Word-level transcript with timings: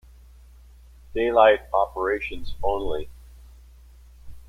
Daylight 1.13 1.59
operations 1.71 2.55
only. 2.63 3.07